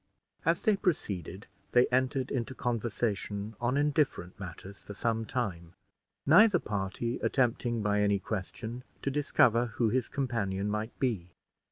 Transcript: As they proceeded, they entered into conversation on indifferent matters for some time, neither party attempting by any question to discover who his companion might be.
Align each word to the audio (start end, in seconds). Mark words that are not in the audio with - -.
As 0.45 0.63
they 0.63 0.77
proceeded, 0.77 1.45
they 1.73 1.85
entered 1.91 2.31
into 2.31 2.55
conversation 2.55 3.53
on 3.61 3.77
indifferent 3.77 4.39
matters 4.39 4.79
for 4.79 4.95
some 4.95 5.25
time, 5.27 5.75
neither 6.25 6.57
party 6.57 7.19
attempting 7.19 7.83
by 7.83 8.01
any 8.01 8.17
question 8.17 8.83
to 9.03 9.11
discover 9.11 9.67
who 9.77 9.89
his 9.89 10.07
companion 10.07 10.71
might 10.71 10.97
be. 10.97 11.33